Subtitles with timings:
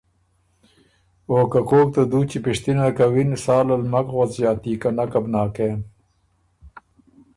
[1.31, 5.79] اوکه کوک ته دُوچی پِشتِنه کَوِن ساله ل مک غؤس ݫاتی، که نکه بو ناکېن۔